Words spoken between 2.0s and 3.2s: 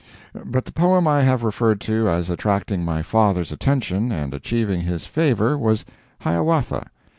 as attracting my